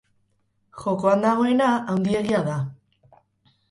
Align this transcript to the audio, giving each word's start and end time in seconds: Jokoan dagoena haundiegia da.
Jokoan 0.85 1.23
dagoena 1.27 1.69
haundiegia 1.85 2.45
da. 2.53 2.59